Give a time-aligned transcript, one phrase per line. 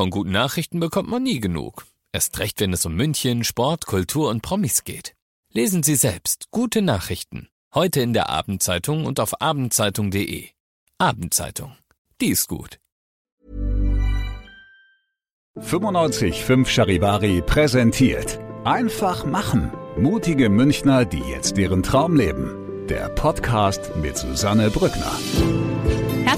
[0.00, 1.84] Von guten Nachrichten bekommt man nie genug.
[2.10, 5.14] Erst recht, wenn es um München, Sport, Kultur und Promis geht.
[5.52, 7.50] Lesen Sie selbst gute Nachrichten.
[7.74, 10.48] Heute in der Abendzeitung und auf abendzeitung.de.
[10.96, 11.76] Abendzeitung.
[12.18, 12.78] Die ist gut.
[15.58, 18.40] 95.5 Charivari präsentiert.
[18.64, 19.70] Einfach machen.
[19.98, 22.86] Mutige Münchner, die jetzt ihren Traum leben.
[22.88, 25.12] Der Podcast mit Susanne Brückner.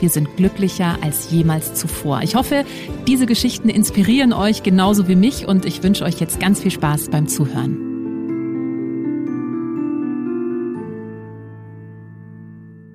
[0.00, 2.22] wir sind glücklicher als jemals zuvor.
[2.22, 2.64] Ich hoffe,
[3.06, 7.10] diese Geschichten inspirieren euch genauso wie mich und ich wünsche euch jetzt ganz viel Spaß
[7.10, 7.88] beim Zuhören.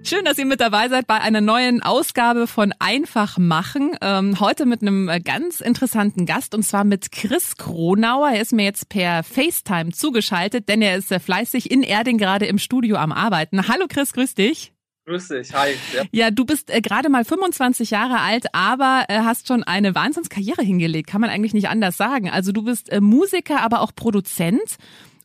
[0.05, 3.95] Schön, dass ihr mit dabei seid bei einer neuen Ausgabe von Einfach machen.
[4.01, 8.31] Ähm, heute mit einem ganz interessanten Gast und zwar mit Chris Kronauer.
[8.31, 12.59] Er ist mir jetzt per FaceTime zugeschaltet, denn er ist fleißig in Erding gerade im
[12.59, 13.69] Studio am Arbeiten.
[13.69, 14.72] Hallo Chris, grüß dich.
[15.05, 15.71] Grüß dich, hi.
[15.93, 19.95] Ja, ja du bist äh, gerade mal 25 Jahre alt, aber äh, hast schon eine
[19.95, 22.29] Wahnsinnskarriere hingelegt, kann man eigentlich nicht anders sagen.
[22.29, 24.77] Also du bist äh, Musiker, aber auch Produzent.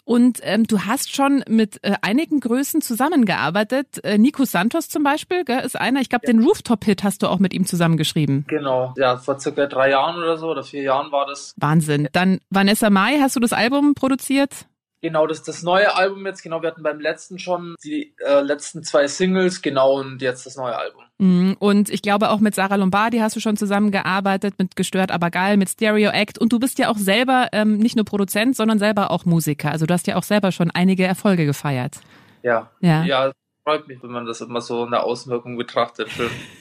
[0.09, 4.03] Und ähm, du hast schon mit äh, einigen Größen zusammengearbeitet.
[4.05, 6.01] Äh, Nico Santos zum Beispiel gell, ist einer.
[6.01, 6.33] Ich glaube, ja.
[6.33, 8.47] den Rooftop-Hit hast du auch mit ihm zusammengeschrieben.
[8.49, 11.53] Genau, ja, vor circa drei Jahren oder so oder vier Jahren war das.
[11.59, 12.09] Wahnsinn.
[12.13, 14.67] Dann Vanessa Mai, hast du das Album produziert?
[15.01, 18.83] Genau, das das neue Album jetzt, genau, wir hatten beim letzten schon die äh, letzten
[18.83, 21.03] zwei Singles, genau, und jetzt das neue Album.
[21.19, 25.31] Mhm, und ich glaube auch mit Sarah Lombardi hast du schon zusammengearbeitet, mit Gestört aber
[25.31, 28.79] geil, mit Stereo Act und du bist ja auch selber ähm, nicht nur Produzent, sondern
[28.79, 29.71] selber auch Musiker.
[29.71, 32.01] Also du hast ja auch selber schon einige Erfolge gefeiert.
[32.43, 33.33] Ja, ja, ja
[33.69, 36.09] freut mich, wenn man das immer so in der Außenwirkung betrachtet.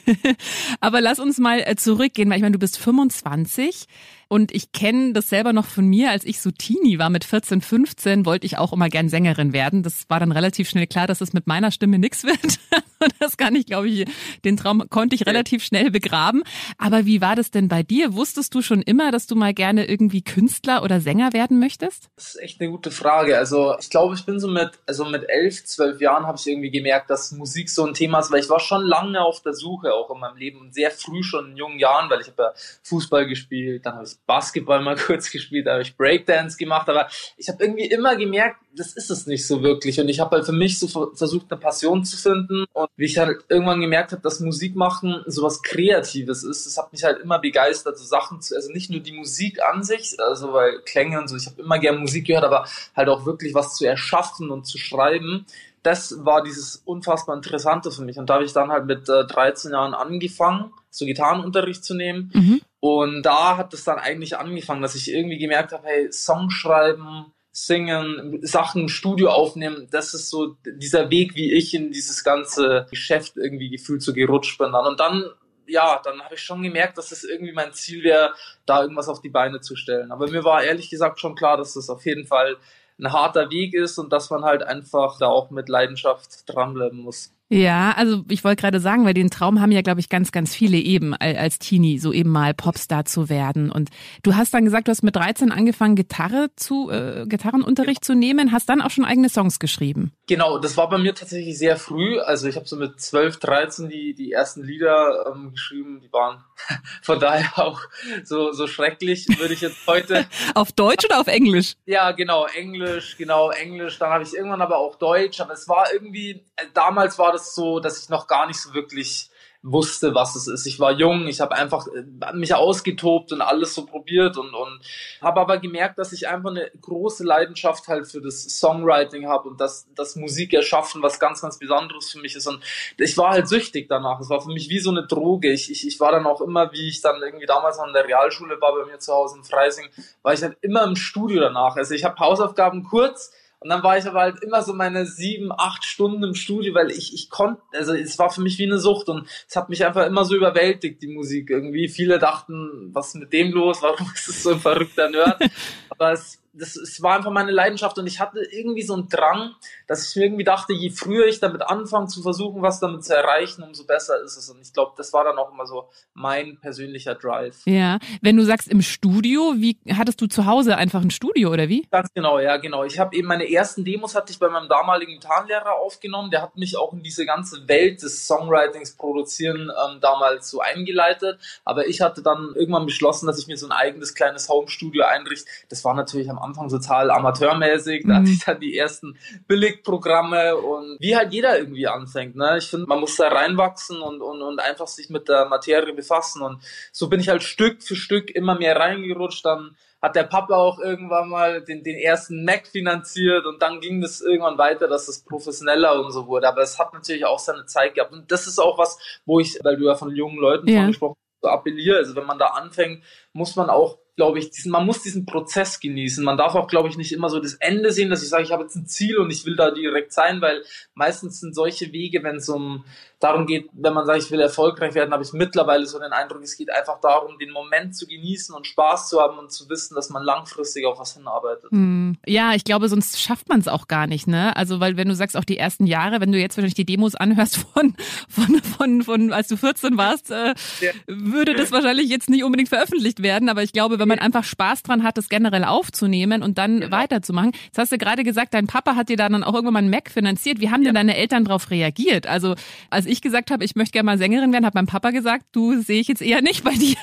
[0.80, 3.86] aber lass uns mal äh, zurückgehen, weil ich meine, du bist 25
[4.28, 7.62] und ich kenne das selber noch von mir, als ich so Teenie war mit 14,
[7.62, 9.82] 15, wollte ich auch immer gern Sängerin werden.
[9.82, 12.58] Das war dann relativ schnell klar, dass es mit meiner Stimme nix wird.
[13.20, 14.04] das kann ich, glaube ich,
[14.44, 16.42] den Traum konnte ich relativ schnell begraben.
[16.76, 18.14] Aber wie war das denn bei dir?
[18.14, 22.10] Wusstest du schon immer, dass du mal gerne irgendwie Künstler oder Sänger werden möchtest?
[22.16, 23.38] Das ist echt eine gute Frage.
[23.38, 26.70] Also ich glaube, ich bin so mit, also mit elf, zwölf Jahren habe ich irgendwie
[26.70, 29.94] gemerkt, dass Musik so ein Thema ist, weil ich war schon lange auf der Suche
[29.94, 32.52] auch in meinem Leben und sehr früh schon in jungen Jahren, weil ich habe ja
[32.82, 37.08] Fußball gespielt, dann habe ich Basketball mal kurz gespielt, da habe ich Breakdance gemacht, aber
[37.36, 40.00] ich habe irgendwie immer gemerkt, das ist es nicht so wirklich.
[40.00, 42.64] Und ich habe halt für mich so versucht, eine Passion zu finden.
[42.72, 46.92] Und wie ich halt irgendwann gemerkt habe, dass Musik machen sowas Kreatives ist, das hat
[46.92, 50.52] mich halt immer begeistert, so Sachen zu, also nicht nur die Musik an sich, also
[50.52, 53.74] weil Klänge und so, ich habe immer gern Musik gehört, aber halt auch wirklich was
[53.74, 55.46] zu erschaffen und zu schreiben
[55.88, 58.18] das war dieses unfassbar Interessante für mich.
[58.18, 62.30] Und da habe ich dann halt mit äh, 13 Jahren angefangen, so Gitarrenunterricht zu nehmen.
[62.34, 62.60] Mhm.
[62.78, 67.32] Und da hat es dann eigentlich angefangen, dass ich irgendwie gemerkt habe, hey, Song schreiben,
[67.52, 72.86] singen, Sachen im Studio aufnehmen, das ist so dieser Weg, wie ich in dieses ganze
[72.90, 74.86] Geschäft irgendwie gefühlt so gerutscht bin dann.
[74.86, 75.24] Und dann
[75.70, 78.32] ja, dann habe ich schon gemerkt, dass es irgendwie mein Ziel wäre,
[78.64, 80.12] da irgendwas auf die Beine zu stellen.
[80.12, 82.56] Aber mir war ehrlich gesagt schon klar, dass das auf jeden Fall
[82.98, 87.32] ein harter Weg ist und dass man halt einfach da auch mit Leidenschaft dranbleiben muss.
[87.50, 90.54] Ja, also ich wollte gerade sagen, weil den Traum haben ja, glaube ich, ganz, ganz
[90.54, 93.70] viele eben als Teenie, so eben mal Popstar zu werden.
[93.70, 93.88] Und
[94.22, 98.06] du hast dann gesagt, du hast mit 13 angefangen, Gitarre zu, äh, Gitarrenunterricht ja.
[98.06, 100.12] zu nehmen, hast dann auch schon eigene Songs geschrieben.
[100.26, 102.20] Genau, das war bei mir tatsächlich sehr früh.
[102.20, 106.44] Also ich habe so mit 12, 13 die, die ersten Lieder ähm, geschrieben, die waren
[107.02, 107.80] von daher auch
[108.24, 110.26] so, so schrecklich, würde ich jetzt heute.
[110.54, 111.76] auf Deutsch oder auf Englisch?
[111.86, 113.98] Ja, genau, Englisch, genau, Englisch.
[113.98, 117.37] Dann habe ich irgendwann aber auch Deutsch, aber es war irgendwie, äh, damals war das
[117.38, 119.30] das so, dass ich noch gar nicht so wirklich
[119.62, 120.66] wusste, was es ist.
[120.66, 124.80] Ich war jung, ich habe einfach äh, mich ausgetobt und alles so probiert und, und
[125.20, 129.60] habe aber gemerkt, dass ich einfach eine große Leidenschaft halt für das Songwriting habe und
[129.60, 132.46] das, das Musik erschaffen, was ganz, ganz Besonderes für mich ist.
[132.46, 132.62] Und
[132.98, 134.20] ich war halt süchtig danach.
[134.20, 135.50] Es war für mich wie so eine Droge.
[135.50, 138.60] Ich, ich, ich war dann auch immer, wie ich dann irgendwie damals an der Realschule
[138.60, 139.88] war bei mir zu Hause in Freising,
[140.22, 141.76] war ich halt immer im Studio danach.
[141.76, 145.50] Also ich habe Hausaufgaben kurz, und dann war ich aber halt immer so meine sieben,
[145.50, 148.78] acht Stunden im Studio, weil ich, ich konnte, also es war für mich wie eine
[148.78, 151.88] Sucht und es hat mich einfach immer so überwältigt, die Musik irgendwie.
[151.88, 153.82] Viele dachten, was ist mit dem los?
[153.82, 155.42] Warum ist es so ein verrückter Nerd?
[155.90, 159.54] aber es, das, es war einfach meine Leidenschaft und ich hatte irgendwie so einen Drang,
[159.86, 163.14] dass ich mir irgendwie dachte, je früher ich damit anfange zu versuchen, was damit zu
[163.14, 164.50] erreichen, umso besser ist es.
[164.50, 167.62] Und ich glaube, das war dann auch immer so mein persönlicher Drive.
[167.64, 171.68] Ja, wenn du sagst im Studio, wie hattest du zu Hause einfach ein Studio oder
[171.68, 171.86] wie?
[171.90, 172.84] Ganz genau, ja, genau.
[172.84, 176.30] Ich habe eben meine ersten Demos hatte ich bei meinem damaligen Gitarrenlehrer aufgenommen.
[176.30, 181.38] Der hat mich auch in diese ganze Welt des Songwritings produzieren ähm, damals so eingeleitet.
[181.64, 185.48] Aber ich hatte dann irgendwann beschlossen, dass ich mir so ein eigenes kleines Home-Studio einrichte.
[185.68, 188.04] Das war natürlich am Anfang total amateurmäßig.
[188.06, 188.32] Da hatte mhm.
[188.32, 189.16] ich dann die ersten
[189.46, 192.36] Billigprogramme und wie halt jeder irgendwie anfängt.
[192.36, 192.56] Ne?
[192.58, 196.42] Ich finde, man muss da reinwachsen und, und, und einfach sich mit der Materie befassen.
[196.42, 196.62] Und
[196.92, 199.44] so bin ich halt Stück für Stück immer mehr reingerutscht.
[199.44, 204.00] Dann hat der Papa auch irgendwann mal den, den ersten Mac finanziert und dann ging
[204.00, 206.48] das irgendwann weiter, dass es professioneller und so wurde.
[206.48, 208.12] Aber es hat natürlich auch seine Zeit gehabt.
[208.12, 210.86] Und das ist auch was, wo ich, weil du ja von jungen Leuten ja.
[210.86, 211.98] gesprochen hast, so appelliere.
[211.98, 213.02] Also wenn man da anfängt,
[213.32, 216.24] muss man auch glaube ich, diesen, man muss diesen Prozess genießen.
[216.24, 218.50] Man darf auch, glaube ich, nicht immer so das Ende sehen, dass ich sage, ich
[218.50, 222.24] habe jetzt ein Ziel und ich will da direkt sein, weil meistens sind solche Wege,
[222.24, 222.84] wenn es um
[223.20, 226.42] darum geht, wenn man sagt, ich will erfolgreich werden, habe ich mittlerweile so den Eindruck,
[226.42, 229.94] es geht einfach darum, den Moment zu genießen und Spaß zu haben und zu wissen,
[229.96, 231.70] dass man langfristig auf was hinarbeitet.
[231.70, 232.16] Hm.
[232.26, 234.56] Ja, ich glaube, sonst schafft man es auch gar nicht, ne?
[234.56, 237.16] Also, weil wenn du sagst, auch die ersten Jahre, wenn du jetzt wahrscheinlich die Demos
[237.16, 237.94] anhörst von,
[238.28, 240.92] von, von, von als du 14 warst, äh, ja.
[241.06, 244.84] würde das wahrscheinlich jetzt nicht unbedingt veröffentlicht werden, aber ich glaube, wenn man einfach Spaß
[244.84, 246.96] dran hat, das generell aufzunehmen und dann genau.
[246.96, 247.52] weiterzumachen.
[247.64, 250.10] Jetzt hast du gerade gesagt, dein Papa hat dir dann auch irgendwann mal einen Mac
[250.10, 250.60] finanziert.
[250.60, 250.88] Wie haben ja.
[250.88, 252.26] denn deine Eltern darauf reagiert?
[252.26, 252.54] Also,
[252.90, 255.80] als ich gesagt habe, ich möchte gerne mal Sängerin werden, hat mein Papa gesagt, du
[255.80, 256.96] sehe ich jetzt eher nicht bei dir.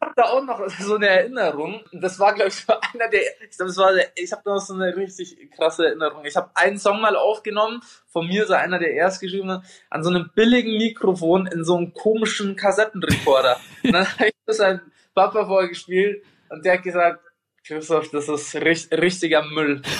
[0.00, 1.82] Ich habe da auch noch so eine Erinnerung.
[1.92, 2.64] Das war, glaube ich,
[2.94, 3.20] einer der.
[3.20, 6.24] Ich glaube, das war der, ich habe noch so eine richtig krasse Erinnerung.
[6.24, 10.30] Ich habe einen Song mal aufgenommen, von mir so einer der erstgeschriebenen, an so einem
[10.34, 13.60] billigen Mikrofon in so einem komischen Kassettenrekorder.
[13.84, 14.80] und dann habe ich das seinem
[15.14, 17.20] Papa vorgespielt und der hat gesagt,
[17.66, 19.82] Christoph, das ist richtiger Müll.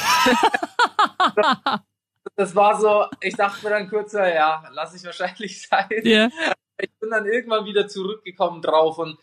[2.37, 5.88] das war so, ich dachte mir dann kurz, ja, lass ich wahrscheinlich sein.
[6.05, 6.31] Yeah.
[6.81, 9.19] Ich bin dann irgendwann wieder zurückgekommen drauf und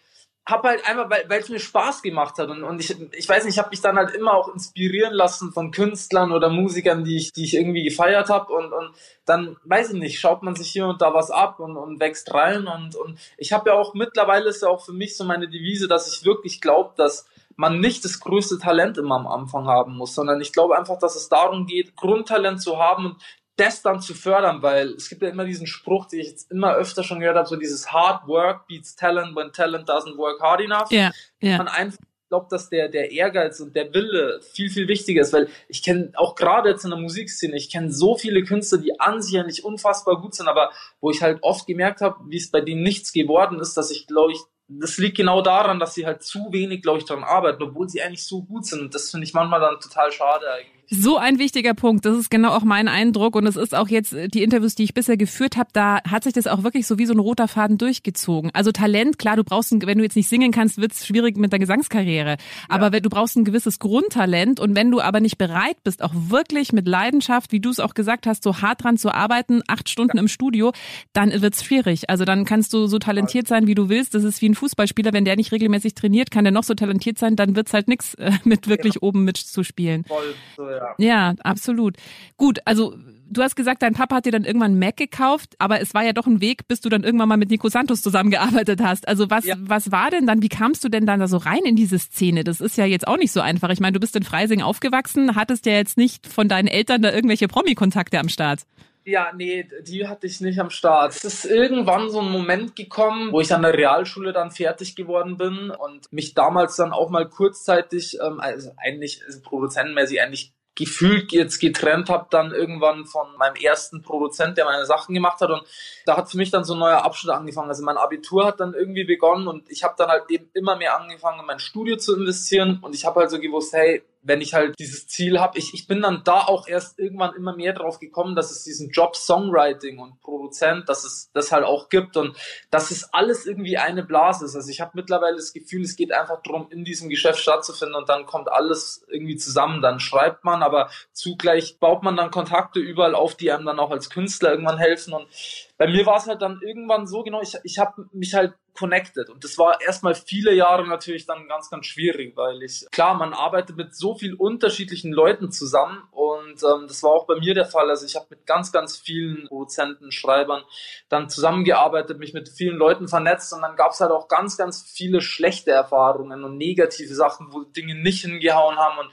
[0.47, 3.55] habe halt einfach, weil es mir Spaß gemacht hat und, und ich, ich weiß nicht,
[3.55, 7.33] ich habe mich dann halt immer auch inspirieren lassen von Künstlern oder Musikern, die ich,
[7.33, 8.91] die ich irgendwie gefeiert habe und, und
[9.25, 12.33] dann, weiß ich nicht, schaut man sich hier und da was ab und, und wächst
[12.33, 15.49] rein und, und ich habe ja auch, mittlerweile ist ja auch für mich so meine
[15.49, 17.27] Devise, dass ich wirklich glaube, dass
[17.57, 21.15] man nicht das größte Talent immer am Anfang haben muss, sondern ich glaube einfach, dass
[21.15, 23.15] es darum geht, Grundtalent zu haben und
[23.57, 26.75] das dann zu fördern, weil es gibt ja immer diesen Spruch, den ich jetzt immer
[26.75, 30.61] öfter schon gehört habe, so dieses Hard Work beats Talent when Talent doesn't work hard
[30.61, 30.91] enough.
[30.91, 31.11] Ja,
[31.41, 31.57] ja.
[31.57, 31.97] Man einfach
[32.29, 36.11] glaubt, dass der, der Ehrgeiz und der Wille viel, viel wichtiger ist, weil ich kenne
[36.15, 39.43] auch gerade jetzt in der Musikszene, ich kenne so viele Künstler, die an sich ja
[39.43, 42.83] nicht unfassbar gut sind, aber wo ich halt oft gemerkt habe, wie es bei denen
[42.83, 46.51] nichts geworden ist, dass ich, glaube ich, das liegt genau daran, dass sie halt zu
[46.51, 48.81] wenig, glaube ich, daran arbeiten, obwohl sie eigentlich so gut sind.
[48.81, 50.76] Und das finde ich manchmal dann total schade eigentlich.
[50.89, 52.05] So ein wichtiger Punkt.
[52.05, 53.35] Das ist genau auch mein Eindruck.
[53.35, 56.23] Und es ist auch jetzt äh, die Interviews, die ich bisher geführt habe, da hat
[56.23, 58.51] sich das auch wirklich so wie so ein roter Faden durchgezogen.
[58.53, 61.51] Also Talent, klar, du brauchst, ein, wenn du jetzt nicht singen kannst, wird's schwierig mit
[61.51, 62.37] der Gesangskarriere.
[62.69, 62.91] Aber ja.
[62.93, 64.61] wenn, du brauchst ein gewisses Grundtalent.
[64.61, 67.93] Und wenn du aber nicht bereit bist, auch wirklich mit Leidenschaft, wie du es auch
[67.93, 70.21] gesagt hast, so hart dran zu arbeiten, acht Stunden ja.
[70.21, 70.71] im Studio,
[71.11, 72.09] dann wird's schwierig.
[72.09, 74.15] Also dann kannst du so talentiert sein, wie du willst.
[74.15, 75.11] Das ist wie ein Fußballspieler.
[75.11, 78.13] Wenn der nicht regelmäßig trainiert, kann der noch so talentiert sein, dann wird's halt nix
[78.13, 79.01] äh, mit wirklich ja.
[79.01, 80.05] oben mitzuspielen.
[80.05, 80.76] Voll, so, ja.
[80.97, 81.97] Ja, absolut.
[82.37, 82.95] Gut, also
[83.29, 86.13] du hast gesagt, dein Papa hat dir dann irgendwann Mac gekauft, aber es war ja
[86.13, 89.07] doch ein Weg, bis du dann irgendwann mal mit Nico Santos zusammengearbeitet hast.
[89.07, 89.55] Also was, ja.
[89.59, 92.43] was war denn dann, wie kamst du denn dann da so rein in diese Szene?
[92.43, 93.69] Das ist ja jetzt auch nicht so einfach.
[93.69, 97.11] Ich meine, du bist in Freising aufgewachsen, hattest ja jetzt nicht von deinen Eltern da
[97.11, 98.61] irgendwelche Promi-Kontakte am Start.
[99.07, 101.15] Ja, nee, die hatte ich nicht am Start.
[101.15, 105.37] Es ist irgendwann so ein Moment gekommen, wo ich an der Realschule dann fertig geworden
[105.37, 111.31] bin und mich damals dann auch mal kurzzeitig, ähm, also eigentlich also produzentenmäßig eigentlich gefühlt
[111.31, 115.63] jetzt getrennt habe dann irgendwann von meinem ersten Produzent, der meine Sachen gemacht hat und
[116.05, 117.69] da hat für mich dann so ein neuer Abschnitt angefangen.
[117.69, 120.97] Also mein Abitur hat dann irgendwie begonnen und ich habe dann halt eben immer mehr
[120.99, 124.53] angefangen, in mein Studio zu investieren und ich habe halt so gewusst, hey, wenn ich
[124.53, 127.99] halt dieses Ziel habe, ich, ich bin dann da auch erst irgendwann immer mehr drauf
[127.99, 132.35] gekommen, dass es diesen Job Songwriting und Produzent, dass es das halt auch gibt und
[132.69, 134.55] dass es alles irgendwie eine Blase ist.
[134.55, 138.09] Also ich habe mittlerweile das Gefühl, es geht einfach darum, in diesem Geschäft stattzufinden und
[138.09, 139.81] dann kommt alles irgendwie zusammen.
[139.81, 143.91] Dann schreibt man, aber zugleich baut man dann Kontakte überall auf, die einem dann auch
[143.91, 145.27] als Künstler irgendwann helfen und
[145.77, 149.29] bei mir war es halt dann irgendwann so, genau, ich, ich habe mich halt connected.
[149.29, 153.33] Und das war erstmal viele Jahre natürlich dann ganz, ganz schwierig, weil ich, klar, man
[153.33, 157.65] arbeitet mit so vielen unterschiedlichen Leuten zusammen und ähm, das war auch bei mir der
[157.65, 157.89] Fall.
[157.89, 160.63] Also ich habe mit ganz, ganz vielen Produzenten, Schreibern
[161.09, 164.83] dann zusammengearbeitet, mich mit vielen Leuten vernetzt und dann gab es halt auch ganz, ganz
[164.83, 169.11] viele schlechte Erfahrungen und negative Sachen, wo Dinge nicht hingehauen haben und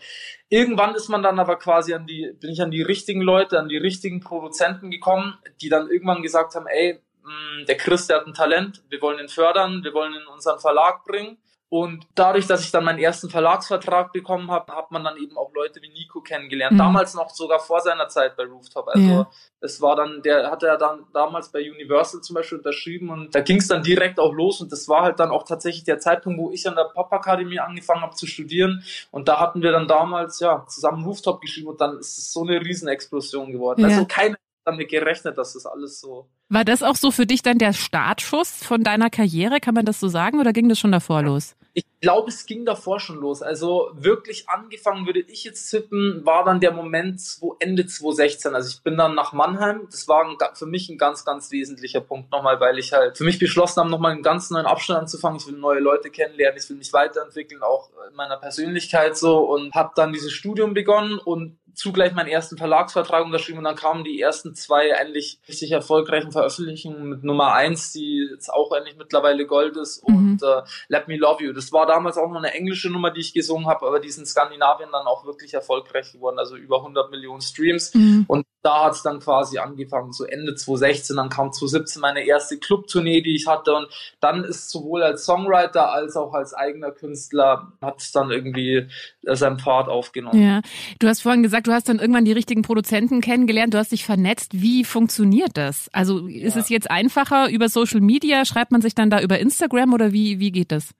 [0.54, 3.68] Irgendwann ist man dann aber quasi an die, bin ich an die richtigen Leute, an
[3.68, 8.26] die richtigen Produzenten gekommen, die dann irgendwann gesagt haben, ey, Mm, der Chris, der hat
[8.26, 11.38] ein Talent, wir wollen ihn fördern, wir wollen ihn in unseren Verlag bringen.
[11.74, 15.52] Und dadurch, dass ich dann meinen ersten Verlagsvertrag bekommen habe, hat man dann eben auch
[15.52, 16.74] Leute wie Nico kennengelernt.
[16.74, 16.78] Mhm.
[16.78, 18.86] Damals noch sogar vor seiner Zeit bei Rooftop.
[18.86, 19.30] Also ja.
[19.60, 23.40] es war dann, der hatte ja dann damals bei Universal zum Beispiel unterschrieben und da
[23.40, 26.38] ging es dann direkt auch los und das war halt dann auch tatsächlich der Zeitpunkt,
[26.38, 30.38] wo ich an der Popakademie angefangen habe zu studieren und da hatten wir dann damals
[30.38, 33.80] ja zusammen Rooftop geschrieben und dann ist es so eine Riesenexplosion geworden.
[33.80, 33.88] Ja.
[33.88, 36.28] Also keine damit gerechnet, dass das alles so.
[36.48, 39.58] War das auch so für dich dann der Startschuss von deiner Karriere?
[39.58, 41.56] Kann man das so sagen oder ging das schon davor los?
[41.76, 43.42] Ich glaube, es ging davor schon los.
[43.42, 48.54] Also wirklich angefangen würde ich jetzt tippen, war dann der Moment wo Ende 2016.
[48.54, 49.88] Also ich bin dann nach Mannheim.
[49.90, 53.24] Das war ein, für mich ein ganz, ganz wesentlicher Punkt nochmal, weil ich halt für
[53.24, 55.38] mich beschlossen habe, nochmal einen ganz neuen Abschnitt anzufangen.
[55.40, 59.74] Ich will neue Leute kennenlernen, ich will mich weiterentwickeln, auch in meiner Persönlichkeit so und
[59.74, 64.20] habe dann dieses Studium begonnen und zugleich meinen ersten Verlagsvertrag unterschrieben und dann kamen die
[64.20, 69.76] ersten zwei endlich richtig erfolgreichen Veröffentlichungen mit Nummer eins, die jetzt auch endlich mittlerweile Gold
[69.76, 70.16] ist mhm.
[70.16, 71.52] und äh, Let Me Love You.
[71.52, 74.18] Das war damals auch noch eine englische Nummer, die ich gesungen habe, aber die ist
[74.18, 78.24] in Skandinavien dann auch wirklich erfolgreich geworden, also über 100 Millionen Streams mhm.
[78.28, 82.56] und da hat es dann quasi angefangen, so Ende 2016, dann kam 2017 meine erste
[82.56, 83.88] Clubtournee, die ich hatte und
[84.20, 88.88] dann ist sowohl als Songwriter als auch als eigener Künstler hat es dann irgendwie
[89.26, 90.42] äh, seinen Pfad aufgenommen.
[90.42, 90.62] Ja,
[90.98, 94.06] du hast vorhin gesagt, du hast dann irgendwann die richtigen Produzenten kennengelernt, du hast dich
[94.06, 94.52] vernetzt.
[94.54, 95.90] Wie funktioniert das?
[95.92, 96.62] Also ist ja.
[96.62, 98.46] es jetzt einfacher über Social Media?
[98.46, 100.94] Schreibt man sich dann da über Instagram oder wie, wie geht das?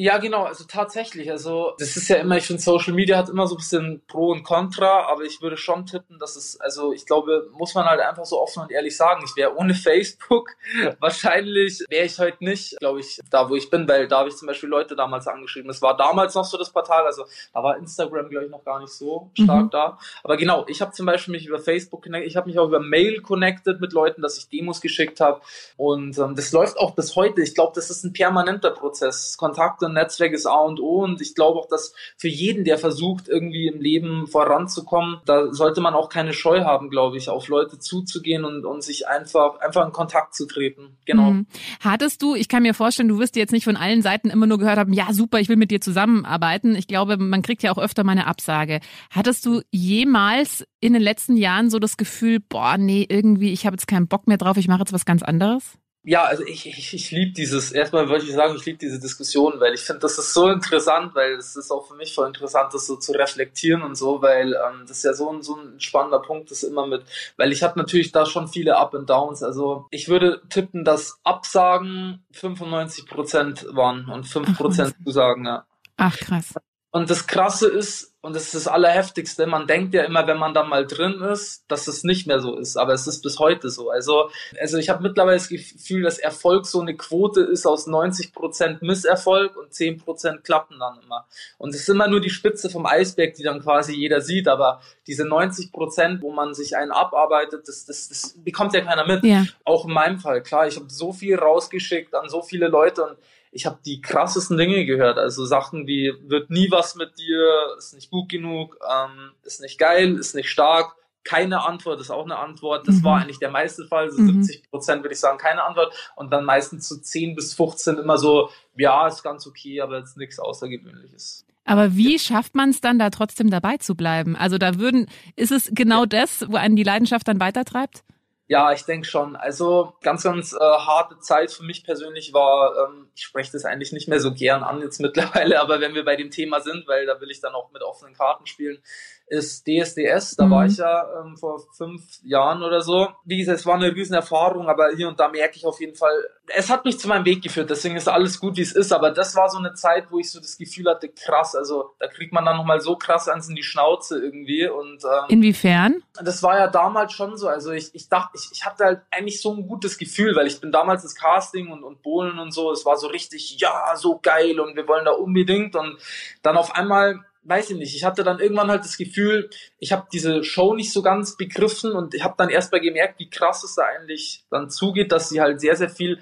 [0.00, 1.30] Ja, genau, also tatsächlich.
[1.30, 4.30] Also das ist ja immer, ich finde Social Media hat immer so ein bisschen Pro
[4.30, 8.00] und Contra, aber ich würde schon tippen, dass es, also ich glaube, muss man halt
[8.00, 10.52] einfach so offen und ehrlich sagen, ich wäre ohne Facebook
[11.00, 14.36] wahrscheinlich, wäre ich heute nicht, glaube ich, da wo ich bin, weil da habe ich
[14.36, 15.70] zum Beispiel Leute damals angeschrieben.
[15.70, 18.80] Es war damals noch so das Portal, also da war Instagram, glaube ich, noch gar
[18.80, 19.70] nicht so stark mhm.
[19.70, 19.98] da.
[20.24, 22.80] Aber genau, ich habe zum Beispiel mich über Facebook connected, ich habe mich auch über
[22.80, 25.42] Mail connected mit Leuten, dass ich Demos geschickt habe
[25.76, 27.42] und ähm, das läuft auch bis heute.
[27.42, 29.36] Ich glaube, das ist ein permanenter Prozess.
[29.36, 32.64] Kontakt Kontakte und Netzwerk ist A und O und ich glaube auch, dass für jeden,
[32.64, 37.28] der versucht, irgendwie im Leben voranzukommen, da sollte man auch keine Scheu haben, glaube ich,
[37.28, 40.96] auf Leute zuzugehen und, und sich einfach, einfach in Kontakt zu treten.
[41.04, 41.32] Genau.
[41.32, 41.46] Mhm.
[41.80, 44.58] Hattest du, ich kann mir vorstellen, du wirst jetzt nicht von allen Seiten immer nur
[44.58, 46.74] gehört haben, ja super, ich will mit dir zusammenarbeiten.
[46.74, 48.80] Ich glaube, man kriegt ja auch öfter mal eine Absage.
[49.10, 53.74] Hattest du jemals in den letzten Jahren so das Gefühl, boah, nee, irgendwie, ich habe
[53.74, 55.78] jetzt keinen Bock mehr drauf, ich mache jetzt was ganz anderes?
[56.02, 59.60] Ja, also ich, ich, ich liebe dieses, erstmal wollte ich sagen, ich liebe diese Diskussion,
[59.60, 62.72] weil ich finde, das ist so interessant, weil es ist auch für mich voll interessant,
[62.72, 65.78] das so zu reflektieren und so, weil ähm, das ist ja so ein, so ein
[65.78, 67.04] spannender Punkt, das immer mit,
[67.36, 71.20] weil ich habe natürlich da schon viele Up and Downs, also ich würde tippen, dass
[71.22, 75.66] Absagen 95 Prozent waren und 5 Prozent Zusagen, ja.
[75.98, 76.54] Ach krass.
[76.92, 80.54] Und das Krasse ist, und das ist das Allerheftigste, man denkt ja immer, wenn man
[80.54, 83.70] da mal drin ist, dass es nicht mehr so ist, aber es ist bis heute
[83.70, 83.90] so.
[83.90, 84.30] Also,
[84.60, 88.82] also ich habe mittlerweile das Gefühl, dass Erfolg so eine Quote ist aus 90 Prozent
[88.82, 91.26] Misserfolg und 10 Prozent klappen dann immer.
[91.58, 94.80] Und es ist immer nur die Spitze vom Eisberg, die dann quasi jeder sieht, aber
[95.06, 99.22] diese 90%, Prozent, wo man sich einen abarbeitet, das, das, das bekommt ja keiner mit.
[99.24, 99.44] Ja.
[99.64, 103.16] Auch in meinem Fall, klar, ich habe so viel rausgeschickt an so viele Leute und
[103.52, 105.18] ich habe die krassesten Dinge gehört.
[105.18, 109.78] Also Sachen wie wird nie was mit dir, ist nicht gut genug, ähm, ist nicht
[109.78, 110.94] geil, ist nicht stark.
[111.22, 112.88] Keine Antwort ist auch eine Antwort.
[112.88, 113.04] Das mhm.
[113.04, 114.10] war eigentlich der meiste Fall.
[114.10, 114.42] So mhm.
[114.42, 115.92] 70 Prozent würde ich sagen, keine Antwort.
[116.16, 119.98] Und dann meistens zu so 10 bis 15 immer so, ja, ist ganz okay, aber
[119.98, 121.44] jetzt nichts Außergewöhnliches.
[121.64, 124.34] Aber wie schafft man es dann da trotzdem dabei zu bleiben?
[124.34, 128.02] Also da würden, ist es genau das, wo einen die Leidenschaft dann weitertreibt?
[128.50, 129.36] Ja, ich denke schon.
[129.36, 133.92] Also ganz, ganz äh, harte Zeit für mich persönlich war, ähm, ich spreche das eigentlich
[133.92, 137.06] nicht mehr so gern an jetzt mittlerweile, aber wenn wir bei dem Thema sind, weil
[137.06, 138.82] da will ich dann auch mit offenen Karten spielen,
[139.30, 140.34] ist DSDS.
[140.36, 140.50] Da mhm.
[140.50, 143.08] war ich ja ähm, vor fünf Jahren oder so.
[143.24, 145.94] Wie gesagt, es war eine riesen Erfahrung, aber hier und da merke ich auf jeden
[145.94, 146.12] Fall,
[146.48, 147.70] es hat mich zu meinem Weg geführt.
[147.70, 148.92] Deswegen ist alles gut, wie es ist.
[148.92, 151.54] Aber das war so eine Zeit, wo ich so das Gefühl hatte, krass.
[151.54, 154.68] Also da kriegt man dann nochmal so krass eins in die Schnauze irgendwie.
[154.68, 156.02] Und ähm, inwiefern?
[156.20, 157.46] Das war ja damals schon so.
[157.46, 160.60] Also ich, ich dachte, ich, ich hatte halt eigentlich so ein gutes Gefühl, weil ich
[160.60, 162.72] bin damals das Casting und, und Bohlen und so.
[162.72, 165.76] Es war so richtig, ja, so geil und wir wollen da unbedingt.
[165.76, 165.98] Und
[166.42, 170.06] dann auf einmal weiß ich nicht, ich hatte dann irgendwann halt das Gefühl, ich habe
[170.12, 173.64] diese Show nicht so ganz begriffen und ich habe dann erst mal gemerkt, wie krass
[173.64, 176.20] es da eigentlich dann zugeht, dass sie halt sehr, sehr viel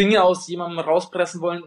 [0.00, 1.62] Dinge aus jemandem rauspressen wollen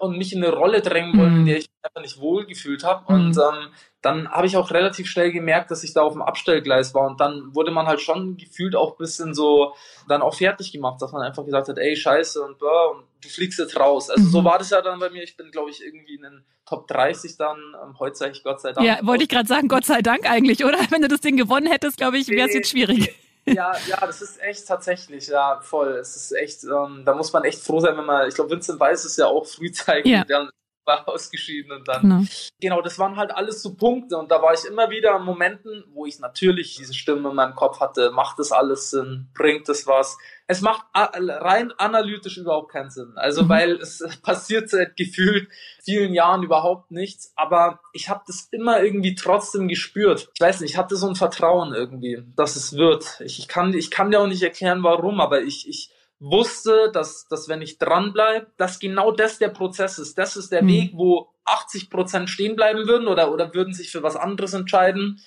[0.00, 1.40] und mich in eine Rolle drängen wollen, mhm.
[1.40, 3.04] in der ich mich einfach nicht wohl gefühlt habe.
[3.12, 3.20] Mhm.
[3.20, 3.68] Und ähm,
[4.02, 7.06] dann habe ich auch relativ schnell gemerkt, dass ich da auf dem Abstellgleis war.
[7.06, 9.74] Und dann wurde man halt schon gefühlt auch ein bisschen so
[10.08, 13.28] dann auch fertig gemacht, dass man einfach gesagt hat, ey, scheiße und, blah, und du
[13.28, 14.10] fliegst jetzt raus.
[14.10, 14.30] Also mhm.
[14.30, 15.22] so war das ja dann bei mir.
[15.22, 17.58] Ich bin, glaube ich, irgendwie in den Top 30 dann.
[17.80, 18.84] Ähm, heute sage ich Gott sei Dank.
[18.84, 20.78] Ja, wollte ich gerade sagen, Gott sei Dank eigentlich, oder?
[20.90, 23.14] Wenn du das Ding gewonnen hättest, glaube ich, wäre es jetzt schwierig.
[23.46, 25.92] Ja, ja, das ist echt tatsächlich, ja, voll.
[25.94, 28.80] Es ist echt, ähm, da muss man echt froh sein, wenn man, ich glaube, Vincent
[28.80, 30.48] Weiss ist ja auch frühzeitig, ja.
[30.96, 32.22] war ausgeschieden und dann, genau.
[32.60, 35.84] genau, das waren halt alles so Punkte und da war ich immer wieder in Momenten,
[35.92, 39.86] wo ich natürlich diese Stimme in meinem Kopf hatte, macht das alles Sinn, bringt das
[39.86, 40.16] was?
[40.48, 43.14] Es macht rein analytisch überhaupt keinen Sinn.
[43.16, 43.48] Also mhm.
[43.48, 45.48] weil es passiert seit gefühlt
[45.82, 50.30] vielen Jahren überhaupt nichts, aber ich habe das immer irgendwie trotzdem gespürt.
[50.34, 53.20] Ich weiß nicht, ich hatte so ein Vertrauen irgendwie, dass es wird.
[53.24, 57.26] Ich, ich kann ich kann dir auch nicht erklären, warum, aber ich ich wusste, dass,
[57.28, 60.16] dass wenn ich dranbleibe, dass genau das der Prozess ist.
[60.18, 60.68] Das ist der mhm.
[60.68, 65.20] Weg, wo 80 Prozent stehen bleiben würden oder, oder würden sich für was anderes entscheiden.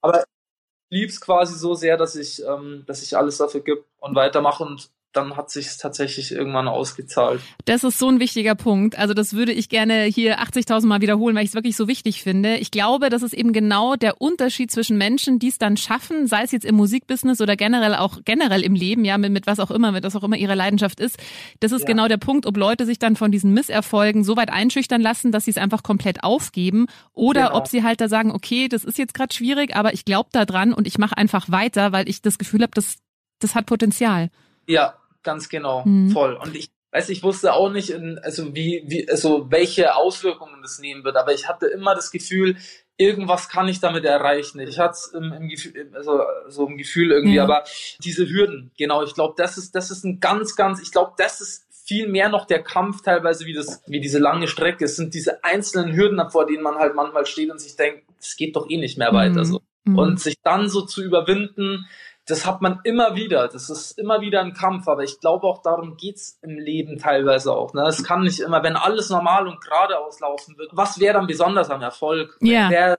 [0.00, 4.14] Aber ich lieb's quasi so sehr, dass ich, ähm, dass ich alles dafür gebe und
[4.14, 7.40] weitermache und dann hat sich tatsächlich irgendwann ausgezahlt.
[7.64, 8.98] Das ist so ein wichtiger Punkt.
[8.98, 12.22] Also das würde ich gerne hier 80.000 Mal wiederholen, weil ich es wirklich so wichtig
[12.22, 12.56] finde.
[12.56, 16.42] Ich glaube, das ist eben genau der Unterschied zwischen Menschen, die es dann schaffen, sei
[16.42, 19.70] es jetzt im Musikbusiness oder generell auch generell im Leben, ja, mit, mit was auch
[19.70, 21.18] immer, mit was auch immer ihre Leidenschaft ist.
[21.60, 21.86] Das ist ja.
[21.86, 25.46] genau der Punkt, ob Leute sich dann von diesen Misserfolgen so weit einschüchtern lassen, dass
[25.46, 27.56] sie es einfach komplett aufgeben oder genau.
[27.56, 30.44] ob sie halt da sagen, okay, das ist jetzt gerade schwierig, aber ich glaube da
[30.44, 32.96] dran und ich mache einfach weiter, weil ich das Gefühl habe, das,
[33.40, 34.30] das hat Potenzial.
[34.66, 34.94] Ja,
[35.26, 36.10] ganz genau, mhm.
[36.10, 36.34] voll.
[36.34, 40.78] Und ich weiß, ich wusste auch nicht, in, also wie, wie, also welche Auswirkungen das
[40.78, 42.56] nehmen wird, aber ich hatte immer das Gefühl,
[42.96, 44.58] irgendwas kann ich damit erreichen.
[44.60, 47.44] Ich hatte es im, im Gefühl, also so im Gefühl irgendwie, ja.
[47.44, 47.64] aber
[48.02, 51.42] diese Hürden, genau, ich glaube, das ist, das ist ein ganz, ganz, ich glaube, das
[51.42, 54.86] ist viel mehr noch der Kampf teilweise wie das, wie diese lange Strecke.
[54.86, 58.36] Es sind diese einzelnen Hürden, vor denen man halt manchmal steht und sich denkt, es
[58.36, 59.44] geht doch eh nicht mehr weiter, mhm.
[59.44, 59.60] so.
[59.84, 59.98] Mhm.
[59.98, 61.86] Und sich dann so zu überwinden,
[62.26, 63.48] das hat man immer wieder.
[63.48, 67.52] Das ist immer wieder ein Kampf, aber ich glaube auch darum geht's im Leben teilweise
[67.52, 67.72] auch.
[67.72, 67.82] Ne?
[67.82, 71.70] Es kann nicht immer, wenn alles normal und geradeaus laufen wird, was wäre dann besonders
[71.70, 72.36] am Erfolg?
[72.40, 72.68] Ja.
[72.68, 72.98] Wär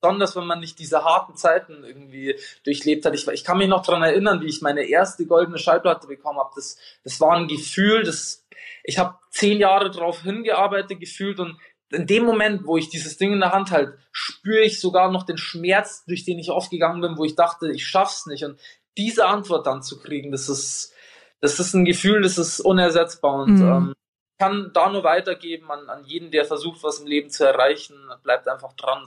[0.00, 3.14] besonders, wenn man nicht diese harten Zeiten irgendwie durchlebt hat.
[3.14, 6.50] Ich, ich kann mich noch dran erinnern, wie ich meine erste goldene Schallplatte bekommen habe.
[6.54, 8.46] Das, das war ein Gefühl, das
[8.84, 11.58] ich habe zehn Jahre darauf hingearbeitet gefühlt und
[11.90, 15.24] in dem Moment, wo ich dieses Ding in der Hand halte, spüre ich sogar noch
[15.24, 18.44] den Schmerz, durch den ich aufgegangen bin, wo ich dachte, ich schaff's nicht.
[18.44, 18.58] Und
[18.96, 20.92] diese Antwort dann zu kriegen, das ist,
[21.40, 23.68] das ist ein Gefühl, das ist unersetzbar und mhm.
[23.68, 23.94] ähm,
[24.38, 27.96] kann da nur weitergeben an, an jeden, der versucht, was im Leben zu erreichen.
[28.22, 29.06] Bleibt einfach dran.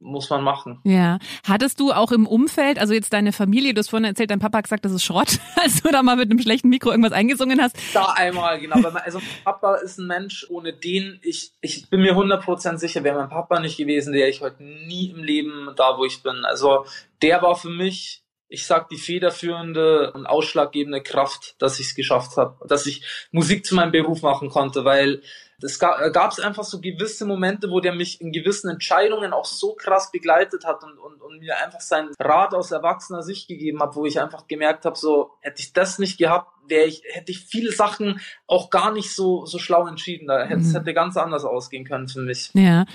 [0.00, 0.80] Muss man machen.
[0.84, 1.18] Ja.
[1.46, 4.58] Hattest du auch im Umfeld, also jetzt deine Familie, du hast vorhin erzählt, dein Papa
[4.58, 7.60] hat gesagt, das ist Schrott, als du da mal mit einem schlechten Mikro irgendwas eingesungen
[7.60, 7.76] hast?
[7.92, 8.76] Da einmal, genau.
[8.98, 13.28] also Papa ist ein Mensch, ohne den ich, ich bin mir 100% sicher, wäre mein
[13.28, 16.44] Papa nicht gewesen, wäre ich heute nie im Leben da, wo ich bin.
[16.44, 16.84] Also
[17.20, 22.36] der war für mich ich sag die federführende und ausschlaggebende Kraft, dass ich es geschafft
[22.36, 25.22] habe, dass ich Musik zu meinem Beruf machen konnte, weil
[25.62, 29.74] es gab es einfach so gewisse Momente, wo der mich in gewissen Entscheidungen auch so
[29.74, 33.96] krass begleitet hat und, und, und mir einfach seinen Rat aus erwachsener Sicht gegeben hat,
[33.96, 37.40] wo ich einfach gemerkt habe, so hätte ich das nicht gehabt, wäre ich, hätte ich
[37.40, 40.28] viele Sachen auch gar nicht so, so schlau entschieden.
[40.28, 40.78] Da hätte es mhm.
[40.78, 42.50] hätte ganz anders ausgehen können für mich.
[42.54, 42.86] Ja.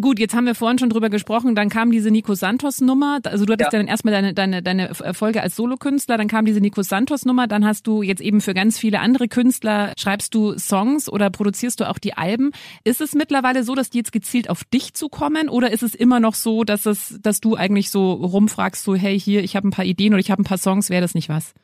[0.00, 3.20] Gut, jetzt haben wir vorhin schon drüber gesprochen, dann kam diese Nico Santos Nummer.
[3.24, 3.78] Also du hattest ja.
[3.78, 7.66] dann erstmal deine, deine, deine Erfolge als Solokünstler, dann kam diese Nico Santos Nummer, dann
[7.66, 11.88] hast du jetzt eben für ganz viele andere Künstler, schreibst du Songs oder produzierst du
[11.88, 12.52] auch die Alben.
[12.84, 16.20] Ist es mittlerweile so, dass die jetzt gezielt auf dich zukommen oder ist es immer
[16.20, 19.72] noch so, dass es, dass du eigentlich so rumfragst, so hey hier, ich habe ein
[19.72, 21.54] paar Ideen oder ich habe ein paar Songs, wäre das nicht was?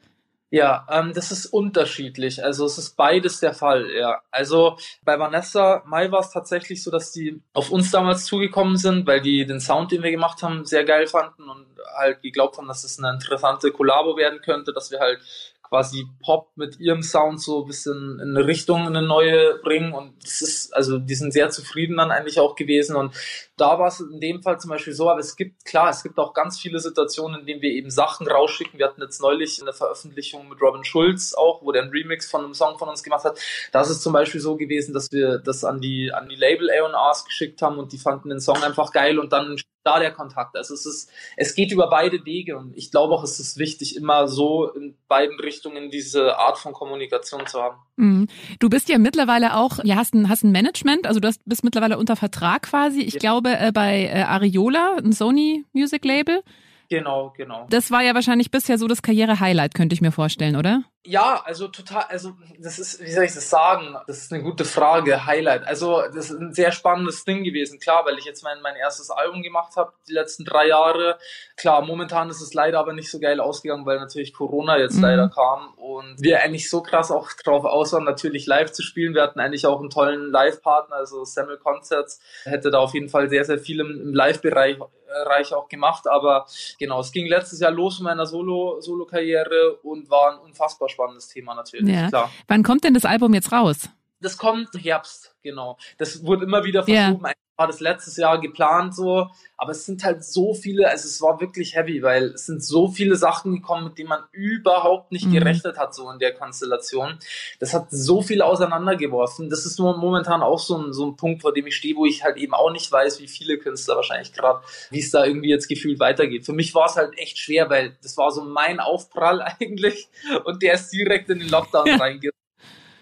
[0.51, 2.45] Ja, ähm, das ist unterschiedlich.
[2.45, 4.23] Also es ist beides der Fall, ja.
[4.31, 9.07] Also bei Vanessa Mai war es tatsächlich so, dass die auf uns damals zugekommen sind,
[9.09, 11.67] weil die den Sound, den wir gemacht haben, sehr geil fanden und
[11.99, 15.21] halt geglaubt haben, dass es eine interessante Kollabo werden könnte, dass wir halt
[15.69, 19.93] quasi Pop mit ihrem Sound so ein bisschen in eine Richtung, in eine neue bringen
[19.93, 23.15] und das ist, also die sind sehr zufrieden dann eigentlich auch gewesen und
[23.57, 26.19] da war es in dem Fall zum Beispiel so, aber es gibt, klar, es gibt
[26.19, 28.79] auch ganz viele Situationen, in denen wir eben Sachen rausschicken.
[28.79, 32.45] Wir hatten jetzt neulich eine Veröffentlichung mit Robin Schulz auch, wo der einen Remix von
[32.45, 33.39] einem Song von uns gemacht hat.
[33.73, 36.69] Da ist es zum Beispiel so gewesen, dass wir das an die, an die Label
[36.71, 40.57] A&Rs geschickt haben und die fanden den Song einfach geil und dann da der Kontakt.
[40.57, 43.97] Also es ist, es geht über beide Wege und ich glaube auch, es ist wichtig,
[43.97, 47.79] immer so in beiden Richtungen diese Art von Kommunikation zu haben.
[47.97, 48.27] Mhm.
[48.59, 51.65] Du bist ja mittlerweile auch, ja, hast ein, hast ein Management, also du hast, bist
[51.65, 53.01] mittlerweile unter Vertrag quasi.
[53.01, 53.21] Ich ja.
[53.21, 56.43] glaube, glaube, äh, bei äh, Ariola, ein Sony Music Label.
[56.89, 57.67] Genau, genau.
[57.69, 60.85] Das war ja wahrscheinlich bisher so das Karriere-Highlight, könnte ich mir vorstellen, oder?
[61.09, 63.97] Ja, also total, also das ist, wie soll ich das sagen?
[64.09, 65.65] Das ist eine gute Frage, Highlight.
[65.65, 69.11] Also das ist ein sehr spannendes Ding gewesen, klar, weil ich jetzt mein, mein erstes
[69.11, 71.17] Album gemacht habe, die letzten drei Jahre.
[71.57, 75.03] Klar, momentan ist es leider aber nicht so geil ausgegangen, weil natürlich Corona jetzt mhm.
[75.03, 79.15] leider kam und wir eigentlich so krass auch drauf aus waren, natürlich live zu spielen.
[79.15, 83.31] Wir hatten eigentlich auch einen tollen Live-Partner, also Samuel Concerts, hätte da auf jeden Fall
[83.31, 86.47] sehr, sehr viel im, im Live-Bereich Bereich auch gemacht, aber
[86.79, 91.29] genau, es ging letztes Jahr los mit meiner Solo, Solo-Karriere und war ein unfassbar spannendes
[91.29, 92.09] Thema natürlich, ja.
[92.09, 92.33] klar.
[92.49, 93.89] Wann kommt denn das Album jetzt raus?
[94.21, 95.79] Das kommt Herbst, genau.
[95.99, 97.23] Das wurde immer wieder verschoben.
[97.25, 101.23] Yeah war das letztes Jahr geplant so, aber es sind halt so viele, also es
[101.23, 105.27] war wirklich heavy, weil es sind so viele Sachen gekommen, mit denen man überhaupt nicht
[105.27, 105.33] mhm.
[105.33, 107.19] gerechnet hat, so in der Konstellation.
[107.59, 109.49] Das hat so viel auseinandergeworfen.
[109.49, 112.05] Das ist nur momentan auch so ein, so ein Punkt, vor dem ich stehe, wo
[112.05, 115.49] ich halt eben auch nicht weiß, wie viele Künstler wahrscheinlich gerade, wie es da irgendwie
[115.49, 116.45] jetzt gefühlt weitergeht.
[116.45, 120.09] Für mich war es halt echt schwer, weil das war so mein Aufprall eigentlich
[120.45, 122.37] und der ist direkt in den Lockdown reingegangen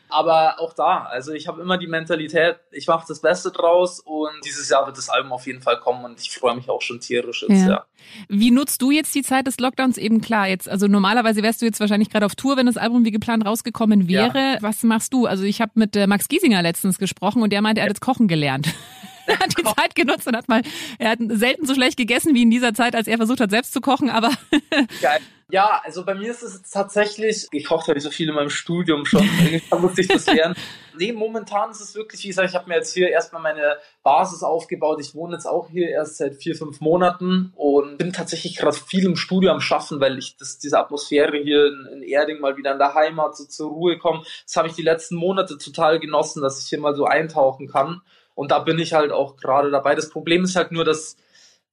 [0.09, 4.33] aber auch da, also ich habe immer die Mentalität, ich mache das Beste draus und
[4.45, 7.01] dieses Jahr wird das Album auf jeden Fall kommen und ich freue mich auch schon
[7.01, 7.69] tierisch jetzt, ja.
[7.69, 7.85] ja.
[8.29, 10.69] Wie nutzt du jetzt die Zeit des Lockdowns eben klar jetzt?
[10.69, 14.09] Also normalerweise wärst du jetzt wahrscheinlich gerade auf Tour, wenn das Album wie geplant rausgekommen
[14.09, 14.39] wäre.
[14.55, 14.59] Ja.
[14.63, 15.27] Was machst du?
[15.27, 18.01] Also ich habe mit äh, Max Giesinger letztens gesprochen und der meinte, er hat jetzt
[18.01, 18.69] Kochen gelernt.
[19.27, 20.63] er hat die Zeit genutzt und hat mal,
[20.99, 23.73] er hat selten so schlecht gegessen wie in dieser Zeit, als er versucht hat, selbst
[23.73, 24.31] zu kochen, aber.
[25.01, 25.21] Geil.
[25.51, 29.05] Ja, also bei mir ist es tatsächlich, gekocht habe ich so viel in meinem Studium
[29.05, 29.29] schon,
[29.71, 30.57] da musste ich das lernen.
[30.97, 34.43] Nee, momentan ist es wirklich, wie gesagt, ich habe mir jetzt hier erstmal meine Basis
[34.43, 35.01] aufgebaut.
[35.01, 39.05] Ich wohne jetzt auch hier erst seit vier, fünf Monaten und bin tatsächlich gerade viel
[39.05, 42.73] im Studio am Schaffen, weil ich das, diese Atmosphäre hier in, in Erding mal wieder
[42.73, 44.25] in der Heimat so zur Ruhe komme.
[44.47, 48.01] Das habe ich die letzten Monate total genossen, dass ich hier mal so eintauchen kann.
[48.35, 49.95] Und da bin ich halt auch gerade dabei.
[49.95, 51.17] Das Problem ist halt nur, dass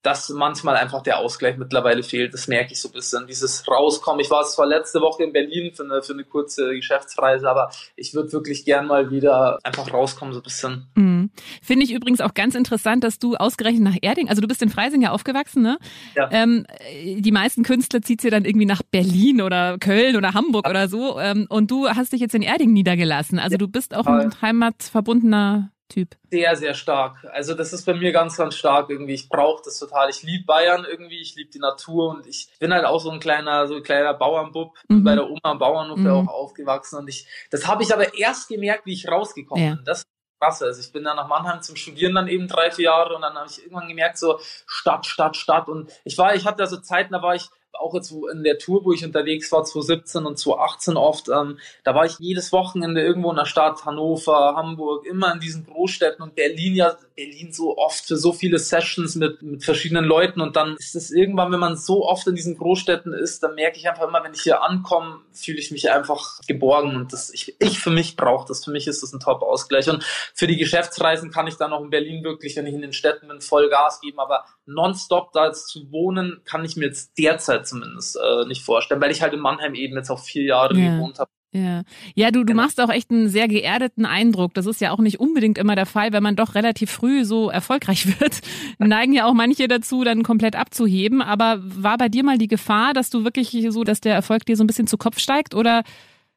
[0.02, 2.34] dass manchmal einfach der Ausgleich mittlerweile fehlt.
[2.34, 3.28] Das merke ich so ein bisschen.
[3.28, 4.20] Dieses Rauskommen.
[4.20, 8.14] Ich war zwar letzte Woche in Berlin für eine, für eine kurze Geschäftsreise, aber ich
[8.14, 10.88] würde wirklich gern mal wieder einfach rauskommen, so ein bisschen.
[10.96, 11.30] Mhm.
[11.62, 14.70] Finde ich übrigens auch ganz interessant, dass du ausgerechnet nach Erding, also du bist in
[14.70, 15.78] Freising ja aufgewachsen, ne?
[16.16, 16.30] Ja.
[16.32, 16.66] Ähm,
[17.04, 20.72] die meisten Künstler zieht sie dann irgendwie nach Berlin oder Köln oder Hamburg ja.
[20.72, 21.20] oder so.
[21.20, 23.38] Ähm, und du hast dich jetzt in Erding niedergelassen.
[23.38, 23.58] Also ja.
[23.60, 26.16] du bist auch ein heimatverbundener Typ?
[26.30, 27.28] Sehr, sehr stark.
[27.34, 29.14] Also das ist bei mir ganz, ganz stark irgendwie.
[29.14, 30.10] Ich brauche das total.
[30.10, 33.20] Ich liebe Bayern irgendwie, ich liebe die Natur und ich bin halt auch so ein
[33.20, 35.04] kleiner, so ein kleiner Bauernbub, mhm.
[35.04, 36.08] bei der Oma am Bauernhof mhm.
[36.08, 39.76] auch aufgewachsen und ich, das habe ich aber erst gemerkt, wie ich rausgekommen ja.
[39.76, 39.84] bin.
[39.86, 40.04] Das
[40.42, 40.62] krass.
[40.62, 43.36] Also ich bin dann nach Mannheim zum Studieren dann eben drei, vier Jahre und dann
[43.36, 45.68] habe ich irgendwann gemerkt, so Stadt, Stadt, Stadt.
[45.68, 47.48] Und ich war, ich hatte da so Zeiten, da war ich
[47.82, 51.96] auch jetzt in der Tour, wo ich unterwegs war, 2017 und 2018 oft, ähm, da
[51.96, 56.36] war ich jedes Wochenende irgendwo in der Stadt, Hannover, Hamburg, immer in diesen Großstädten und
[56.36, 60.76] Berlin ja, Berlin so oft für so viele Sessions mit, mit verschiedenen Leuten und dann
[60.78, 64.08] ist es irgendwann, wenn man so oft in diesen Großstädten ist, dann merke ich einfach
[64.08, 67.92] immer, wenn ich hier ankomme, fühle ich mich einfach geborgen und das, ich, ich für
[67.92, 71.58] mich brauche das, für mich ist das ein Top-Ausgleich und für die Geschäftsreisen kann ich
[71.58, 74.46] dann auch in Berlin wirklich, wenn ich in den Städten bin, voll Gas geben, aber
[74.66, 79.12] nonstop da jetzt zu wohnen, kann ich mir jetzt derzeit zumindest äh, nicht vorstellen, weil
[79.12, 80.96] ich halt in Mannheim eben jetzt auch vier Jahre ja.
[80.96, 81.30] gewohnt habe.
[81.54, 81.84] Ja,
[82.16, 82.64] ja, du, du genau.
[82.64, 84.54] machst auch echt einen sehr geerdeten Eindruck.
[84.54, 87.50] Das ist ja auch nicht unbedingt immer der Fall, wenn man doch relativ früh so
[87.50, 88.40] erfolgreich wird.
[88.80, 91.22] Neigen ja auch manche dazu, dann komplett abzuheben.
[91.22, 94.56] Aber war bei dir mal die Gefahr, dass du wirklich so, dass der Erfolg dir
[94.56, 95.84] so ein bisschen zu Kopf steigt oder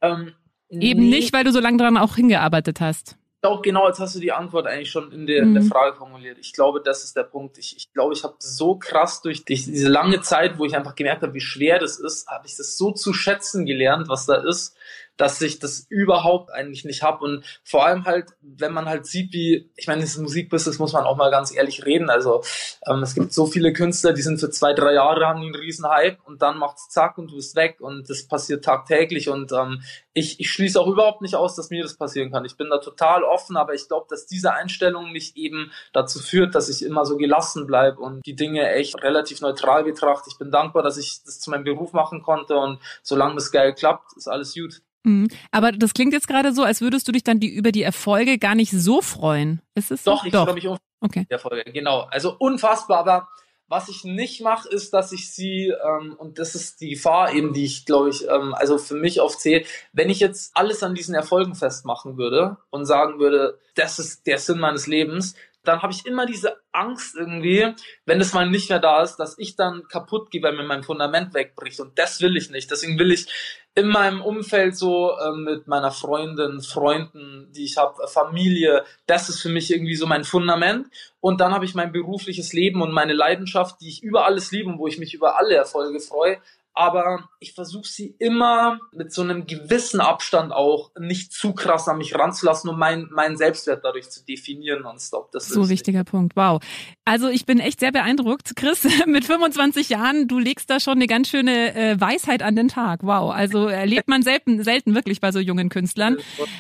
[0.02, 0.32] ähm,
[0.68, 1.16] eben nee.
[1.16, 3.16] nicht, weil du so lange daran auch hingearbeitet hast?
[3.44, 5.52] Glaube, genau, jetzt hast du die Antwort eigentlich schon in der, mhm.
[5.52, 6.38] der Frage formuliert.
[6.38, 7.58] Ich glaube, das ist der Punkt.
[7.58, 10.94] Ich, ich glaube, ich habe so krass durch die, diese lange Zeit, wo ich einfach
[10.94, 14.36] gemerkt habe, wie schwer das ist, habe ich das so zu schätzen gelernt, was da
[14.36, 14.74] ist,
[15.16, 17.24] dass ich das überhaupt eigentlich nicht habe.
[17.24, 21.04] Und vor allem halt, wenn man halt sieht, wie, ich meine, das Musikbusiness muss man
[21.04, 22.10] auch mal ganz ehrlich reden.
[22.10, 22.42] Also
[22.86, 25.88] ähm, es gibt so viele Künstler, die sind für zwei, drei Jahre, haben einen riesen
[25.88, 29.28] Hype und dann macht's zack und du bist weg und das passiert tagtäglich.
[29.28, 32.44] Und ähm, ich, ich schließe auch überhaupt nicht aus, dass mir das passieren kann.
[32.44, 36.54] Ich bin da total offen, aber ich glaube, dass diese Einstellung mich eben dazu führt,
[36.54, 40.30] dass ich immer so gelassen bleibe und die Dinge echt relativ neutral betrachte.
[40.30, 43.74] Ich bin dankbar, dass ich das zu meinem Beruf machen konnte und solange das geil
[43.74, 44.82] klappt, ist alles gut.
[45.04, 45.28] Mhm.
[45.52, 48.38] Aber das klingt jetzt gerade so, als würdest du dich dann die, über die Erfolge
[48.38, 49.60] gar nicht so freuen.
[49.74, 50.12] Ist es so?
[50.12, 51.26] Doch, ich freue mich um okay.
[51.28, 51.70] die Erfolge.
[51.72, 52.08] Genau.
[52.10, 53.28] Also unfassbar, aber
[53.66, 57.52] was ich nicht mache, ist, dass ich sie, ähm, und das ist die Gefahr eben,
[57.52, 60.94] die ich, glaube ich, ähm, also für mich oft sehe, wenn ich jetzt alles an
[60.94, 65.92] diesen Erfolgen festmachen würde und sagen würde, das ist der Sinn meines Lebens, dann habe
[65.92, 67.74] ich immer diese Angst irgendwie,
[68.04, 70.82] wenn es mal nicht mehr da ist, dass ich dann kaputt gehe, weil mir mein
[70.82, 71.80] Fundament wegbricht.
[71.80, 72.70] Und das will ich nicht.
[72.70, 73.26] Deswegen will ich
[73.74, 79.40] in meinem Umfeld so äh, mit meiner Freundin, Freunden, die ich habe, Familie, das ist
[79.40, 80.88] für mich irgendwie so mein Fundament.
[81.20, 84.68] Und dann habe ich mein berufliches Leben und meine Leidenschaft, die ich über alles liebe
[84.68, 86.38] und wo ich mich über alle Erfolge freue
[86.74, 91.98] aber ich versuche sie immer mit so einem gewissen Abstand auch nicht zu krass an
[91.98, 95.30] mich ranzulassen, um meinen mein Selbstwert dadurch zu definieren und stop.
[95.30, 96.10] Das so wichtiger nicht.
[96.10, 96.34] Punkt.
[96.34, 96.60] Wow.
[97.04, 98.56] Also ich bin echt sehr beeindruckt.
[98.56, 102.66] Chris, mit 25 Jahren, du legst da schon eine ganz schöne äh, Weisheit an den
[102.66, 103.04] Tag.
[103.04, 103.32] Wow.
[103.32, 106.16] Also erlebt man selten, selten wirklich bei so jungen Künstlern.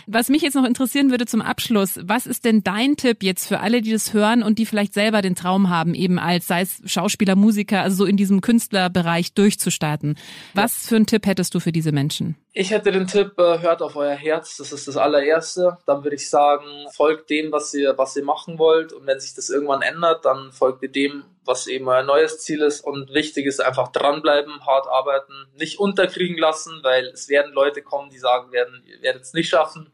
[0.06, 3.58] Was mich jetzt noch interessieren würde zum Abschluss, was ist denn dein Tipp jetzt für
[3.58, 6.80] alle, die das hören und die vielleicht selber den Traum haben, eben als, sei es
[6.86, 10.03] Schauspieler, Musiker, also so in diesem Künstlerbereich durchzustarten?
[10.04, 10.18] Werden.
[10.54, 12.36] Was für einen Tipp hättest du für diese Menschen?
[12.52, 15.78] Ich hätte den Tipp, äh, hört auf euer Herz, das ist das allererste.
[15.86, 18.92] Dann würde ich sagen, folgt dem, was ihr, was ihr machen wollt.
[18.92, 22.62] Und wenn sich das irgendwann ändert, dann folgt ihr dem, was eben euer neues Ziel
[22.62, 22.80] ist.
[22.82, 28.10] Und wichtig ist einfach dranbleiben, hart arbeiten, nicht unterkriegen lassen, weil es werden Leute kommen,
[28.10, 29.90] die sagen werden, ihr werdet es nicht schaffen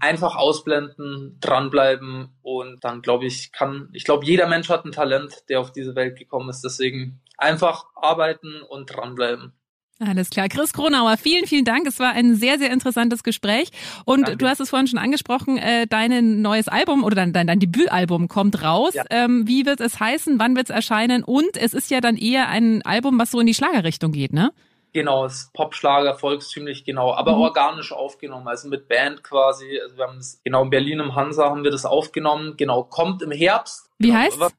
[0.00, 5.48] einfach ausblenden, dranbleiben und dann glaube ich, kann, ich glaube, jeder Mensch hat ein Talent,
[5.48, 6.62] der auf diese Welt gekommen ist.
[6.62, 9.52] Deswegen einfach arbeiten und dranbleiben.
[10.00, 10.48] Alles klar.
[10.48, 11.86] Chris Kronauer, vielen, vielen Dank.
[11.86, 13.70] Es war ein sehr, sehr interessantes Gespräch.
[14.04, 14.38] Und Danke.
[14.38, 18.26] du hast es vorhin schon angesprochen, äh, dein neues Album oder dein, dein, dein Debütalbum
[18.26, 18.94] kommt raus.
[18.94, 19.04] Ja.
[19.10, 20.38] Ähm, wie wird es heißen?
[20.40, 21.22] Wann wird es erscheinen?
[21.22, 24.52] Und es ist ja dann eher ein Album, was so in die Schlagerrichtung geht, ne?
[24.92, 27.42] Genau, es ist Popschlager, volkstümlich, genau, aber mhm.
[27.42, 29.80] organisch aufgenommen, also mit Band quasi.
[29.82, 32.56] Also wir haben es, genau, in Berlin im Hansa haben wir das aufgenommen.
[32.56, 33.90] Genau, kommt im Herbst.
[33.98, 34.54] Wie genau, heißt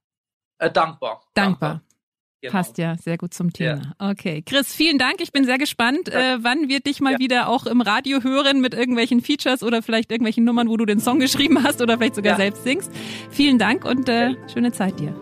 [0.60, 1.22] äh, Dankbar.
[1.34, 1.82] Dankbar.
[2.46, 2.52] Genau.
[2.52, 3.82] Passt ja sehr gut zum Thema.
[4.00, 4.12] Ja.
[4.12, 4.44] Okay.
[4.46, 5.16] Chris, vielen Dank.
[5.20, 6.36] Ich bin sehr gespannt, ja.
[6.36, 7.20] äh, wann wir dich mal ja.
[7.20, 11.00] wieder auch im Radio hören mit irgendwelchen Features oder vielleicht irgendwelchen Nummern, wo du den
[11.00, 12.92] Song geschrieben hast oder vielleicht sogar selbst singst.
[13.32, 15.16] Vielen Dank und äh, schöne Zeit dir.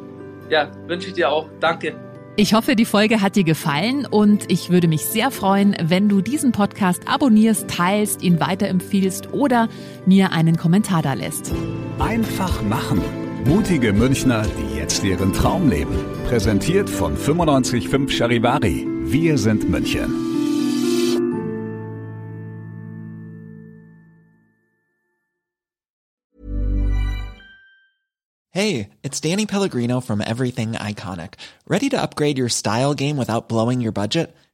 [0.50, 1.50] Ja, wünsche ich dir auch.
[1.60, 1.96] Danke.
[2.36, 6.22] Ich hoffe, die Folge hat dir gefallen und ich würde mich sehr freuen, wenn du
[6.22, 9.70] diesen Podcast abonnierst, teilst, ihn weiterempfiehlst oder
[10.06, 11.54] mir einen Kommentar da lässt.
[12.00, 13.02] Einfach machen.
[13.46, 15.98] Mutige Münchner, die jetzt ihren Traum leben.
[16.28, 18.88] Präsentiert von 955 Charivari.
[19.02, 20.14] Wir sind München.
[28.50, 31.34] Hey, it's Danny Pellegrino from Everything Iconic.
[31.68, 34.34] Ready to upgrade your style game without blowing your budget?